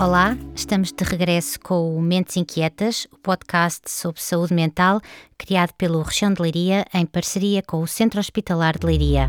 Olá, 0.00 0.38
estamos 0.54 0.92
de 0.92 1.02
regresso 1.02 1.58
com 1.58 1.96
o 1.96 2.00
Mentes 2.00 2.36
Inquietas, 2.36 3.08
o 3.10 3.18
podcast 3.18 3.90
sobre 3.90 4.22
saúde 4.22 4.54
mental 4.54 5.00
criado 5.36 5.72
pelo 5.72 6.00
Região 6.02 6.32
de 6.32 6.40
Leiria 6.40 6.84
em 6.94 7.04
parceria 7.04 7.62
com 7.62 7.82
o 7.82 7.86
Centro 7.88 8.20
Hospitalar 8.20 8.78
de 8.78 8.86
Leiria. 8.86 9.28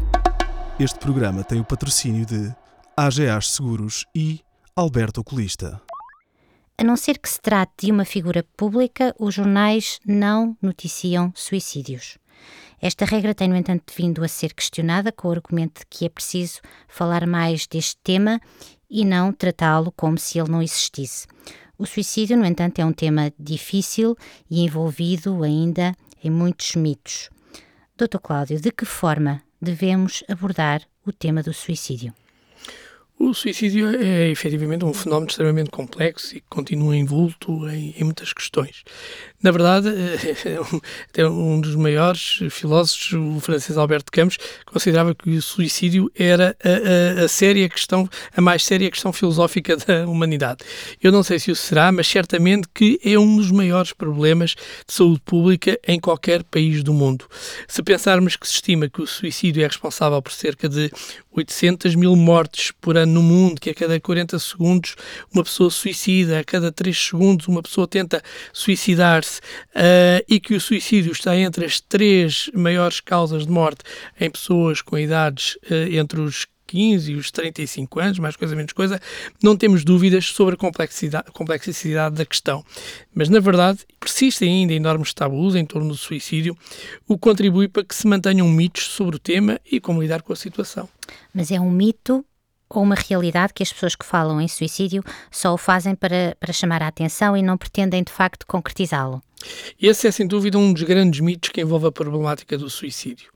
Este 0.80 1.00
programa 1.00 1.44
tem 1.44 1.60
o 1.60 1.66
patrocínio 1.66 2.24
de 2.24 2.54
AGAs 2.96 3.50
Seguros 3.50 4.05
e 4.14 4.42
Alberto 4.76 5.22
Oculista. 5.22 5.82
A 6.77 6.84
não 6.84 6.96
ser 6.96 7.18
que 7.18 7.30
se 7.30 7.41
trate 7.41 7.88
de 7.88 7.91
uma 7.91 8.05
figura 8.05 8.46
pública, 8.55 9.16
os 9.20 9.34
jornais 9.34 9.99
não 10.05 10.55
noticiam 10.62 11.34
suicídios. 11.36 12.20
Esta 12.80 13.05
regra 13.05 13.34
tem, 13.34 13.49
no 13.49 13.55
entanto, 13.55 13.91
vindo 13.98 14.24
a 14.24 14.27
ser 14.27 14.54
questionada 14.54 15.12
com 15.12 15.30
o 15.30 15.32
argumento 15.32 15.80
de 15.80 15.88
que 15.90 16.05
é 16.05 16.10
preciso 16.10 16.62
falar 16.88 17.26
mais 17.26 17.66
deste 17.66 17.98
tema 18.04 18.40
e 18.89 19.05
não 19.05 19.31
tratá-lo 19.31 19.91
como 19.91 20.17
se 20.17 20.39
ele 20.39 20.49
não 20.49 20.61
existisse. 20.61 21.27
O 21.77 21.85
suicídio, 21.85 22.38
no 22.38 22.45
entanto, 22.45 22.79
é 22.79 22.85
um 22.85 22.91
tema 22.91 23.31
difícil 23.39 24.17
e 24.49 24.62
envolvido 24.65 25.43
ainda 25.43 25.93
em 26.23 26.29
muitos 26.29 26.75
mitos. 26.75 27.29
Dr. 27.98 28.17
Cláudio, 28.21 28.59
de 28.59 28.71
que 28.71 28.85
forma 28.85 29.41
devemos 29.62 30.23
abordar 30.27 30.81
o 31.05 31.12
tema 31.12 31.43
do 31.43 31.53
suicídio? 31.53 32.13
O 33.22 33.34
suicídio 33.34 33.90
é 34.02 34.30
efetivamente 34.30 34.86
um 34.86 34.94
fenómeno 34.94 35.30
extremamente 35.30 35.70
complexo 35.70 36.38
e 36.38 36.40
que 36.40 36.46
continua 36.50 36.96
envolto 36.96 37.68
em, 37.68 37.93
em 37.98 38.04
muitas 38.05 38.32
questões. 38.32 38.82
Na 39.43 39.52
verdade, 39.52 39.90
até 41.10 41.27
um 41.27 41.60
dos 41.60 41.76
maiores 41.76 42.40
filósofos, 42.49 43.12
o 43.12 43.41
francês 43.41 43.77
Alberto 43.77 44.10
Camus, 44.10 44.38
considerava 44.66 45.13
que 45.13 45.32
o 45.32 45.41
suicídio 45.41 46.10
era 46.18 46.55
a, 46.63 47.21
a, 47.21 47.26
a, 47.26 47.27
séria 47.27 47.68
questão, 47.68 48.10
a 48.34 48.40
mais 48.40 48.63
séria 48.63 48.90
questão 48.90 49.12
filosófica 49.12 49.76
da 49.76 50.08
humanidade. 50.08 50.63
Eu 51.04 51.12
não 51.12 51.21
sei 51.21 51.40
se 51.40 51.52
o 51.52 51.55
será, 51.58 51.91
mas 51.91 52.08
certamente 52.08 52.70
que 52.74 53.02
é 53.04 53.20
um 53.20 53.36
dos 53.36 53.52
maiores 53.52 53.91
problemas 53.91 54.52
de 54.88 54.93
saúde 54.93 55.20
pública 55.26 55.77
em 55.86 55.99
qualquer 55.99 56.41
país 56.43 56.84
do 56.84 56.93
mundo. 56.93 57.26
Se 57.68 57.84
pensarmos 57.84 58.38
que 58.38 58.48
se 58.48 58.54
estima 58.55 58.88
que 58.88 59.02
o 59.02 59.08
suicídio 59.08 59.62
é 59.62 59.68
responsável 59.68 60.21
por 60.21 60.32
cerca 60.32 60.70
de 60.70 60.90
800 61.32 61.96
mil 61.96 62.15
mortes 62.15 62.71
por 62.80 62.98
ano 62.98 63.09
no 63.10 63.21
mundo, 63.21 63.60
que 63.60 63.70
a 63.70 63.74
cada 63.74 63.99
40 63.99 64.38
segundos 64.40 64.96
uma 65.34 65.44
pessoa 65.44 65.69
suicida, 65.69 66.40
a 66.40 66.44
cada 66.44 66.72
3 66.72 66.97
segundos 66.97 67.47
uma 67.47 67.62
pessoa 67.62 67.88
tenta 67.88 68.22
suicidar-se 68.53 69.40
uh, 69.40 70.24
e 70.28 70.40
que 70.40 70.56
o 70.56 70.62
suicídio 70.62 71.12
está 71.12 71.35
entre 71.35 71.66
as 71.66 71.80
três 71.80 72.50
maiores 72.53 73.00
causas 73.00 73.46
de 73.46 73.52
morte 73.52 73.84
em 74.19 74.30
pessoas 74.30 74.81
com 74.81 74.97
idades 74.97 75.56
uh, 75.69 75.96
entre 75.96 76.22
os 76.22 76.47
15 76.69 77.12
e 77.12 77.16
os 77.16 77.31
35 77.31 78.00
anos, 78.00 78.19
mais 78.19 78.35
coisa 78.35 78.56
menos 78.56 78.74
coisa, 78.74 79.02
não 79.41 79.57
temos 79.57 79.84
dúvidas 79.84 80.25
sobre 80.25 80.53
a 80.53 80.57
complexidade, 80.57 81.31
complexidade 81.31 82.16
da 82.16 82.25
questão. 82.25 82.63
Mas, 83.13 83.28
na 83.28 83.40
verdade, 83.40 83.80
persistem 84.00 84.62
ainda 84.62 84.74
enormes 84.74 85.12
tabus 85.12 85.56
em 85.56 85.66
torno 85.66 85.90
do 85.90 85.97
suicídio, 85.97 86.56
o 87.07 87.16
que 87.16 87.22
contribui 87.22 87.68
para 87.68 87.84
que 87.84 87.96
se 87.96 88.06
mantenham 88.06 88.47
mitos 88.47 88.84
sobre 88.84 89.16
o 89.16 89.19
tema 89.19 89.59
e 89.69 89.80
como 89.80 90.02
lidar 90.02 90.22
com 90.22 90.31
a 90.31 90.35
situação. 90.35 90.88
Mas 91.34 91.50
é 91.50 91.59
um 91.59 91.72
mito 91.72 92.24
ou 92.69 92.84
uma 92.84 92.95
realidade 92.95 93.53
que 93.53 93.63
as 93.63 93.73
pessoas 93.73 93.95
que 93.95 94.06
falam 94.06 94.39
em 94.39 94.47
suicídio 94.47 95.03
só 95.31 95.53
o 95.53 95.57
fazem 95.57 95.95
para, 95.95 96.35
para 96.39 96.53
chamar 96.53 96.84
a 96.84 96.88
atenção 96.88 97.35
e 97.35 97.41
não 97.41 97.57
pretendem 97.57 98.03
de 98.03 98.12
facto 98.12 98.45
concretizá-lo? 98.45 99.22
Esse 99.81 100.07
é 100.07 100.12
sem 100.12 100.28
dúvida 100.28 100.57
um 100.57 100.74
dos 100.74 100.84
grandes 100.84 101.19
mitos 101.19 101.50
que 101.50 101.62
envolve 101.62 101.88
a 101.88 101.91
problemática 101.91 102.58
do 102.58 102.69
suicídio. 102.69 103.31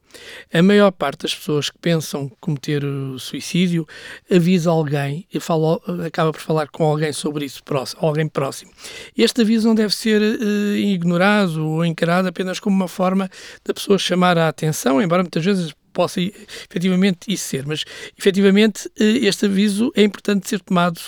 A 0.53 0.61
maior 0.61 0.91
parte 0.91 1.23
das 1.23 1.33
pessoas 1.33 1.69
que 1.69 1.77
pensam 1.79 2.29
cometer 2.39 2.83
o 2.83 3.17
suicídio 3.17 3.87
avisa 4.31 4.69
alguém 4.69 5.25
e 5.33 5.39
fala, 5.39 5.79
acaba 6.05 6.31
por 6.31 6.41
falar 6.41 6.67
com 6.69 6.83
alguém 6.83 7.11
sobre 7.11 7.45
isso, 7.45 7.63
próximo, 7.63 8.05
alguém 8.05 8.27
próximo. 8.27 8.71
Este 9.17 9.41
aviso 9.41 9.67
não 9.67 9.75
deve 9.75 9.95
ser 9.95 10.21
uh, 10.21 10.75
ignorado 10.75 11.65
ou 11.65 11.85
encarado 11.85 12.27
apenas 12.27 12.59
como 12.59 12.75
uma 12.75 12.87
forma 12.87 13.29
da 13.65 13.73
pessoa 13.73 13.97
chamar 13.97 14.37
a 14.37 14.47
atenção, 14.47 15.01
embora 15.01 15.23
muitas 15.23 15.43
vezes 15.43 15.73
possa 15.93 16.19
efetivamente 16.19 17.31
isso 17.31 17.45
ser, 17.45 17.65
mas 17.65 17.85
efetivamente 18.17 18.89
eh, 18.99 19.25
este 19.25 19.45
aviso 19.45 19.91
é 19.95 20.03
importante 20.03 20.49
ser 20.49 20.59
tomado 20.59 20.99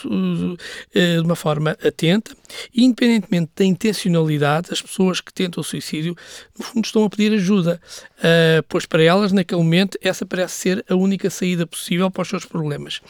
eh, 0.93 1.15
de 1.15 1.21
uma 1.21 1.35
forma 1.35 1.71
atenta 1.83 2.35
e 2.73 2.83
independentemente 2.83 3.51
da 3.55 3.65
intencionalidade, 3.65 4.69
as 4.71 4.81
pessoas 4.81 5.19
que 5.19 5.33
tentam 5.33 5.61
o 5.61 5.63
suicídio 5.63 6.15
no 6.57 6.63
fundo 6.63 6.85
estão 6.85 7.03
a 7.03 7.09
pedir 7.09 7.33
ajuda, 7.33 7.81
eh, 8.23 8.63
pois 8.69 8.85
para 8.85 9.03
elas 9.03 9.31
naquele 9.31 9.61
momento 9.61 9.97
essa 10.01 10.25
parece 10.25 10.55
ser 10.55 10.85
a 10.87 10.95
única 10.95 11.29
saída 11.29 11.65
possível 11.65 12.09
para 12.11 12.21
os 12.21 12.29
seus 12.29 12.45
problemas. 12.45 13.01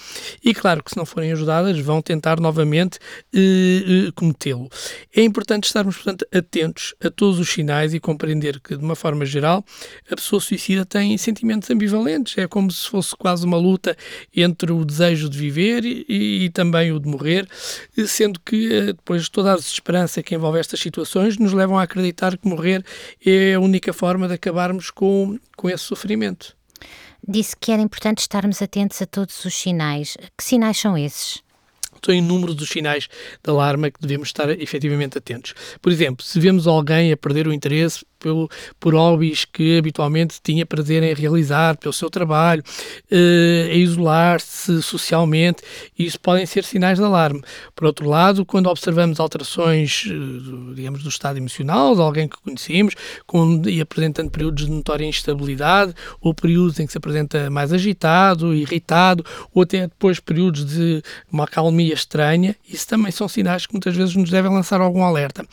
E 0.44 0.54
claro 0.54 0.84
que 0.84 0.92
se 0.92 0.98
não 0.98 1.06
forem 1.06 1.32
ajudadas 1.32 1.78
vão 1.80 2.02
tentar 2.02 2.40
novamente 2.40 3.00
cometê-lo. 4.16 4.70
É 5.14 5.22
importante 5.22 5.66
estarmos, 5.66 5.96
portanto, 5.96 6.26
atentos 6.34 6.96
a 7.04 7.10
todos 7.10 7.40
os 7.40 7.50
sinais 7.50 7.94
e 7.94 8.00
compreender 8.00 8.60
que, 8.60 8.78
de 8.78 8.84
uma 8.84 8.96
forma 8.96 9.26
geral, 9.26 9.66
a 10.10 10.16
pessoa 10.16 10.40
suicida 10.40 10.86
tem 10.86 11.18
sentimentos 11.18 11.65
sentimentos 11.66 11.72
ambivalentes. 11.72 12.38
É 12.38 12.48
como 12.48 12.72
se 12.72 12.90
fosse 12.90 13.16
quase 13.16 13.46
uma 13.46 13.58
luta 13.58 13.96
entre 14.36 14.72
o 14.72 14.84
desejo 14.84 15.30
de 15.30 15.38
viver 15.38 15.84
e, 15.86 16.46
e 16.46 16.50
também 16.50 16.92
o 16.92 17.00
de 17.00 17.08
morrer, 17.08 17.48
sendo 18.08 18.40
que 18.40 18.74
eh, 18.74 18.86
depois 18.88 19.30
toda 19.30 19.54
a 19.54 19.56
desesperança 19.56 20.22
que 20.24 20.36
envolve 20.36 20.60
estas 20.60 20.80
situações 20.80 21.38
nos 21.38 21.54
levam 21.54 21.78
a 21.78 21.84
acreditar 21.84 22.38
que 22.38 22.48
morrer 22.48 22.84
é 23.26 23.54
a 23.54 23.60
única 23.60 23.94
forma 23.94 24.28
de 24.28 24.34
acabarmos 24.34 24.90
com, 24.90 25.38
com 25.56 25.70
esse 25.70 25.84
sofrimento. 25.84 26.56
Disse 27.28 27.56
que 27.60 27.72
era 27.72 27.82
importante 27.82 28.20
estarmos 28.20 28.62
atentos 28.62 29.02
a 29.02 29.06
todos 29.06 29.44
os 29.46 29.56
sinais. 29.56 30.16
Que 30.38 30.44
sinais 30.44 30.78
são 30.78 30.98
esses? 30.98 31.44
São 32.04 32.14
inúmeros 32.14 32.62
os 32.62 32.70
sinais 32.70 33.08
de 33.44 33.50
alarma 33.50 33.90
que 33.90 34.00
devemos 34.00 34.28
estar 34.28 34.48
efetivamente 34.50 35.18
atentos. 35.18 35.56
Por 35.82 35.92
exemplo, 35.92 36.24
se 36.24 36.40
vemos 36.40 36.68
alguém 36.68 37.12
a 37.12 37.18
perder 37.18 37.48
o 37.48 37.54
interesse 37.54 38.06
pelo, 38.20 38.50
por 38.80 38.94
hobbies 38.94 39.46
que 39.46 39.78
habitualmente 39.78 40.40
tinha 40.42 40.66
prazer 40.66 41.04
em 41.04 41.14
realizar, 41.14 41.78
pelo 41.78 41.94
seu 41.94 42.10
trabalho, 42.10 42.64
eh, 43.12 43.70
a 43.72 43.76
isolar-se 43.76 44.82
socialmente, 44.82 45.64
isso 45.98 46.20
podem 46.20 46.46
ser 46.46 46.64
sinais 46.64 46.98
de 46.98 47.04
alarme. 47.06 47.42
Por 47.76 47.86
outro 47.86 48.10
lado, 48.10 48.46
quando 48.46 48.68
observamos 48.68 49.20
alterações, 49.20 50.06
eh, 50.08 50.74
digamos, 50.76 51.04
do 51.04 51.10
estado 51.10 51.38
emocional 51.38 51.96
de 51.96 52.02
alguém 52.02 52.28
que 52.28 52.38
conhecemos, 52.38 52.96
com, 53.26 53.62
e 53.66 53.82
apresentando 53.82 54.30
períodos 54.30 54.66
de 54.66 54.72
notória 54.72 55.06
instabilidade, 55.06 55.94
ou 56.22 56.34
períodos 56.34 56.80
em 56.80 56.86
que 56.86 56.92
se 56.92 56.98
apresenta 56.98 57.50
mais 57.50 57.72
agitado, 57.72 58.54
irritado, 58.54 59.26
ou 59.54 59.64
até 59.64 59.82
depois 59.82 60.20
períodos 60.20 60.66
de 60.66 61.02
uma 61.32 61.44
acalmia 61.44 61.94
estranha, 61.94 62.56
isso 62.68 62.88
também 62.88 63.12
são 63.12 63.28
sinais 63.28 63.66
que 63.66 63.74
muitas 63.74 63.96
vezes 63.96 64.16
nos 64.16 64.30
devem 64.30 64.52
lançar 64.52 64.82
algum 64.82 65.04
alerta. 65.04 65.46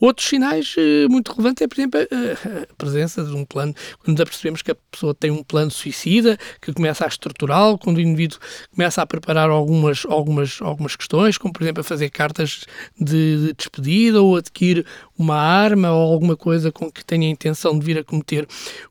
Outros 0.00 0.28
sinais 0.28 0.74
eh, 0.76 1.06
muito 1.08 1.32
relevantes 1.32 1.62
é, 1.62 1.68
por 1.68 1.74
exemplo, 1.74 2.07
a 2.10 2.66
presença 2.76 3.24
de 3.24 3.34
um 3.34 3.44
plano, 3.44 3.74
quando 4.04 4.20
apercebemos 4.20 4.62
que 4.62 4.70
a 4.70 4.76
pessoa 4.90 5.14
tem 5.14 5.30
um 5.30 5.42
plano 5.42 5.70
suicida, 5.70 6.38
que 6.60 6.72
começa 6.72 7.04
a 7.04 7.08
estruturá-lo, 7.08 7.78
quando 7.78 7.98
o 7.98 8.00
indivíduo 8.00 8.38
começa 8.74 9.02
a 9.02 9.06
preparar 9.06 9.50
algumas, 9.50 10.04
algumas, 10.06 10.60
algumas 10.60 10.96
questões, 10.96 11.38
como 11.38 11.52
por 11.52 11.62
exemplo 11.62 11.80
a 11.80 11.84
fazer 11.84 12.10
cartas 12.10 12.64
de, 12.98 13.46
de 13.46 13.52
despedida 13.54 14.22
ou 14.22 14.36
adquirir 14.36 14.84
uma 15.18 15.36
arma 15.36 15.90
ou 15.90 16.12
alguma 16.12 16.36
coisa 16.36 16.70
com 16.70 16.90
que 16.90 17.04
tenha 17.04 17.26
a 17.26 17.30
intenção 17.30 17.78
de 17.78 17.84
vir 17.84 17.98
a 17.98 18.04
cometer 18.04 18.46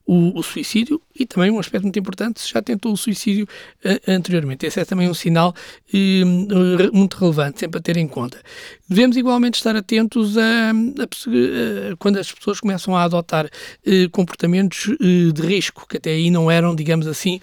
o, 0.06 0.38
o 0.38 0.44
suicídio, 0.44 1.02
e 1.20 1.26
também 1.26 1.50
um 1.50 1.60
aspecto 1.60 1.84
muito 1.84 1.98
importante, 2.00 2.40
se 2.42 2.52
já 2.52 2.62
tentou 2.62 2.94
o 2.94 2.98
suicídio 2.98 3.48
uh, 3.84 4.12
anteriormente. 4.12 4.66
Esse 4.66 4.80
é 4.80 4.86
também 4.86 5.10
um 5.10 5.14
sinal 5.14 5.54
uh, 5.94 6.96
muito 6.96 7.18
relevante, 7.18 7.60
sempre 7.60 7.80
a 7.80 7.82
ter 7.82 7.98
em 7.98 8.08
conta. 8.08 8.40
Devemos 8.88 9.18
igualmente 9.18 9.56
estar 9.56 9.76
atentos 9.76 10.38
a, 10.38 10.42
a, 10.42 11.94
a 11.94 11.96
quando 11.98 12.18
as 12.18 12.32
pessoas 12.32 12.60
começam 12.60 12.96
a 12.96 13.07
adotar 13.08 13.46
uh, 13.46 14.10
comportamentos 14.12 14.96
de 15.34 15.42
risco, 15.42 15.88
que 15.88 15.98
até 15.98 16.12
aí 16.12 16.30
não 16.30 16.50
eram, 16.50 16.76
digamos 16.76 17.08
assim, 17.08 17.40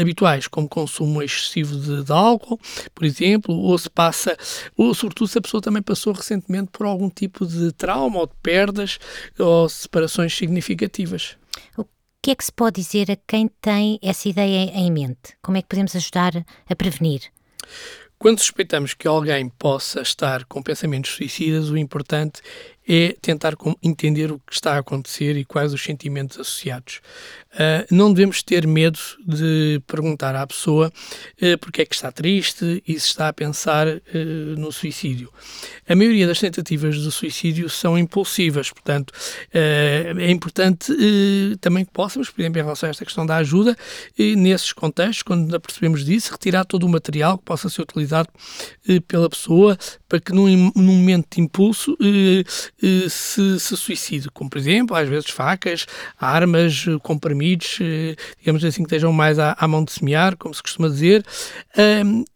habituais, 0.00 0.46
como 0.46 0.68
consumo 0.68 1.22
excessivo 1.22 1.76
de, 1.76 2.04
de, 2.04 2.12
álcool, 2.12 2.58
por 2.94 3.04
exemplo, 3.04 3.54
ou 3.54 3.76
se 3.78 3.90
passa, 3.90 4.36
ou 4.76 4.94
sobretudo 4.94 5.28
se 5.28 5.38
a 5.38 5.42
pessoa 5.42 5.60
também 5.60 5.82
passou 5.82 6.12
recentemente 6.12 6.70
por 6.72 6.86
algum 6.86 7.08
tipo 7.08 7.46
de 7.46 7.72
trauma 7.72 8.20
ou 8.20 8.26
de 8.26 8.34
perdas 8.42 8.98
ou 9.38 9.68
separações 9.68 10.34
significativas. 10.34 11.36
O 11.76 11.84
que 12.22 12.30
é 12.30 12.34
que 12.34 12.44
se 12.44 12.52
pode 12.52 12.80
dizer 12.80 13.10
a 13.10 13.16
quem 13.26 13.48
tem 13.60 13.98
essa 14.02 14.28
ideia 14.28 14.70
em 14.74 14.90
mente? 14.90 15.34
Como 15.42 15.56
é 15.56 15.62
que 15.62 15.68
podemos 15.68 15.96
ajudar 15.96 16.44
a 16.68 16.76
prevenir? 16.76 17.22
Quando 18.22 18.38
suspeitamos 18.38 18.94
que 18.94 19.08
alguém 19.08 19.48
possa 19.48 20.00
estar 20.00 20.44
com 20.44 20.62
pensamentos 20.62 21.10
suicidas, 21.10 21.70
o 21.70 21.76
importante 21.76 22.40
é 22.88 23.14
tentar 23.20 23.54
entender 23.82 24.32
o 24.32 24.38
que 24.40 24.52
está 24.52 24.74
a 24.74 24.78
acontecer 24.78 25.36
e 25.36 25.44
quais 25.44 25.72
os 25.72 25.82
sentimentos 25.82 26.38
associados. 26.38 27.00
Uh, 27.52 27.84
não 27.90 28.12
devemos 28.12 28.42
ter 28.42 28.66
medo 28.66 28.98
de 29.26 29.80
perguntar 29.86 30.34
à 30.34 30.46
pessoa 30.46 30.88
uh, 30.88 31.58
porque 31.58 31.82
é 31.82 31.84
que 31.84 31.94
está 31.94 32.10
triste 32.10 32.82
e 32.88 32.98
se 32.98 33.08
está 33.08 33.28
a 33.28 33.32
pensar 33.32 33.86
uh, 33.86 34.00
no 34.58 34.72
suicídio. 34.72 35.30
A 35.86 35.94
maioria 35.94 36.26
das 36.26 36.40
tentativas 36.40 36.96
de 36.96 37.12
suicídio 37.12 37.68
são 37.68 37.98
impulsivas, 37.98 38.70
portanto, 38.70 39.12
é 39.52 40.30
importante 40.30 40.92
também 41.60 41.84
que 41.84 41.90
possamos, 41.90 42.30
por 42.30 42.40
exemplo, 42.40 42.60
em 42.60 42.62
relação 42.62 42.86
a 42.86 42.90
esta 42.90 43.04
questão 43.04 43.26
da 43.26 43.36
ajuda, 43.36 43.76
e 44.18 44.34
nesses 44.36 44.72
contextos, 44.72 45.22
quando 45.22 45.54
apercebemos 45.54 46.04
disso, 46.04 46.32
retirar 46.32 46.64
todo 46.64 46.84
o 46.84 46.88
material 46.88 47.36
que 47.36 47.44
possa 47.44 47.68
ser 47.68 47.82
utilizado 47.82 48.28
pela 49.06 49.28
pessoa 49.28 49.76
para 50.08 50.20
que 50.20 50.32
num, 50.32 50.72
num 50.74 50.94
momento 50.94 51.26
de 51.34 51.40
impulso 51.42 51.96
se, 53.08 53.58
se 53.60 53.76
suicide, 53.76 54.30
como 54.30 54.50
por 54.50 54.58
exemplo, 54.58 54.96
às 54.96 55.08
vezes 55.08 55.30
facas, 55.30 55.86
armas, 56.18 56.84
comprimidos 57.02 57.32
comprimidos, 57.32 57.78
eh, 57.80 58.16
digamos 58.38 58.64
assim, 58.64 58.82
que 58.82 58.88
estejam 58.88 59.12
mais 59.12 59.38
à, 59.38 59.56
à 59.58 59.66
mão 59.68 59.84
de 59.84 59.92
semear, 59.92 60.36
como 60.36 60.54
se 60.54 60.62
costuma 60.62 60.88
dizer, 60.88 61.24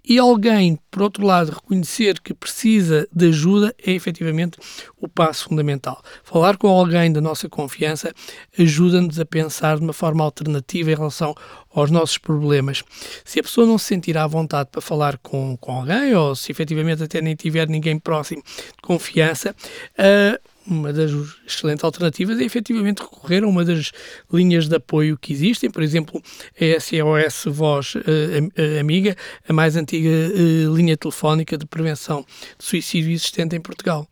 e 0.04 0.18
alguém, 0.18 0.78
por 0.96 1.02
outro 1.02 1.26
lado, 1.26 1.52
reconhecer 1.52 2.18
que 2.20 2.32
precisa 2.32 3.06
de 3.12 3.28
ajuda 3.28 3.74
é 3.84 3.92
efetivamente 3.92 4.56
o 4.98 5.06
passo 5.06 5.44
fundamental. 5.44 6.02
Falar 6.24 6.56
com 6.56 6.68
alguém 6.68 7.12
da 7.12 7.20
nossa 7.20 7.50
confiança 7.50 8.14
ajuda-nos 8.58 9.20
a 9.20 9.26
pensar 9.26 9.76
de 9.76 9.82
uma 9.82 9.92
forma 9.92 10.24
alternativa 10.24 10.90
em 10.90 10.94
relação 10.94 11.34
aos 11.74 11.90
nossos 11.90 12.16
problemas. 12.16 12.82
Se 13.26 13.38
a 13.38 13.42
pessoa 13.42 13.66
não 13.66 13.76
se 13.76 13.84
sentir 13.84 14.16
à 14.16 14.26
vontade 14.26 14.70
para 14.72 14.80
falar 14.80 15.18
com, 15.18 15.54
com 15.58 15.72
alguém, 15.72 16.14
ou 16.14 16.34
se 16.34 16.50
efetivamente 16.50 17.02
até 17.02 17.20
nem 17.20 17.36
tiver 17.36 17.68
ninguém 17.68 17.98
próximo 17.98 18.42
de 18.42 18.82
confiança, 18.82 19.54
uh, 19.98 20.55
uma 20.66 20.92
das 20.92 21.10
excelentes 21.46 21.84
alternativas 21.84 22.38
é 22.40 22.44
efetivamente 22.44 23.00
recorrer 23.00 23.44
a 23.44 23.46
uma 23.46 23.64
das 23.64 23.92
linhas 24.32 24.68
de 24.68 24.76
apoio 24.76 25.16
que 25.16 25.32
existem, 25.32 25.70
por 25.70 25.82
exemplo, 25.82 26.22
a 26.60 26.80
SOS 26.80 27.44
Voz 27.54 27.94
uh, 27.94 28.80
Amiga, 28.80 29.16
a 29.48 29.52
mais 29.52 29.76
antiga 29.76 30.08
uh, 30.08 30.74
linha 30.74 30.96
telefónica 30.96 31.56
de 31.56 31.66
prevenção 31.66 32.24
de 32.58 32.64
suicídio 32.64 33.12
existente 33.12 33.54
em 33.54 33.60
Portugal. 33.60 34.08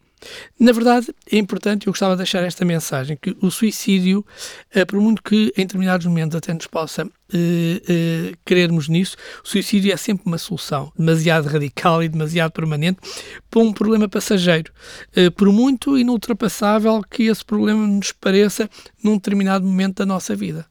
Na 0.59 0.73
verdade, 0.73 1.15
é 1.31 1.39
importante, 1.39 1.87
eu 1.87 1.93
gostava 1.93 2.15
de 2.15 2.19
deixar 2.19 2.43
esta 2.43 2.65
mensagem, 2.65 3.19
que 3.21 3.37
o 3.41 3.51
suicídio, 3.51 4.25
eh, 4.73 4.85
por 4.85 5.01
muito 5.01 5.23
que 5.23 5.53
em 5.57 5.63
determinados 5.63 6.07
momentos 6.07 6.37
até 6.37 6.53
nos 6.53 6.67
possa 6.67 7.09
eh, 7.33 7.83
eh, 7.89 8.33
querermos 8.45 8.89
nisso, 8.89 9.17
o 9.45 9.49
suicídio 9.49 9.93
é 9.93 9.97
sempre 9.97 10.25
uma 10.27 10.39
solução 10.39 10.93
demasiado 10.97 11.49
radical 11.49 12.03
e 12.03 12.09
demasiado 12.09 12.53
permanente 12.53 13.01
para 13.51 13.61
um 13.61 13.73
problema 13.73 14.09
passageiro, 14.09 14.73
eh, 15.17 15.31
por 15.31 15.51
muito 15.51 15.99
inultrapassável 15.99 17.03
que 17.03 17.25
esse 17.25 17.45
problema 17.45 17.87
nos 17.87 18.13
pareça 18.13 18.69
num 19.03 19.15
determinado 19.15 19.67
momento 19.67 19.97
da 19.97 20.07
nossa 20.07 20.37
vida. 20.37 20.67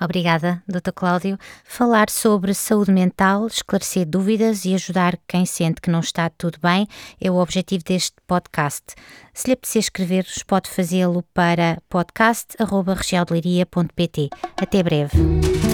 Obrigada, 0.00 0.62
Dr. 0.68 0.92
Cláudio. 0.94 1.36
Falar 1.64 2.08
sobre 2.10 2.54
saúde 2.54 2.92
mental, 2.92 3.46
esclarecer 3.46 4.06
dúvidas 4.06 4.64
e 4.64 4.74
ajudar 4.74 5.18
quem 5.26 5.44
sente 5.46 5.80
que 5.80 5.90
não 5.90 6.00
está 6.00 6.28
tudo 6.30 6.58
bem 6.60 6.86
é 7.20 7.30
o 7.30 7.36
objetivo 7.36 7.84
deste 7.84 8.16
podcast. 8.26 8.94
Se 9.32 9.46
lhe 9.48 9.54
apetecer 9.54 9.80
escrever-vos, 9.80 10.42
pode 10.42 10.68
fazê-lo 10.70 11.22
para 11.34 11.80
podcast.regialdeliria.pt. 11.88 14.28
Até 14.56 14.82
breve. 14.82 15.65